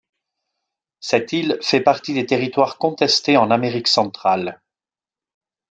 [0.99, 4.59] Cette île fait partie des territoires contestés en Amérique centrale.